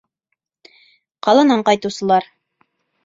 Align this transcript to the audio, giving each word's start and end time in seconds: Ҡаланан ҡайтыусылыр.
Ҡаланан 1.27 1.61
ҡайтыусылыр. 1.71 2.29